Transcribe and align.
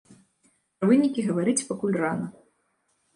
Пра 0.79 0.87
вынікі 0.91 1.25
гаварыць 1.27 1.65
пакуль 1.73 1.99
рана. 2.05 2.27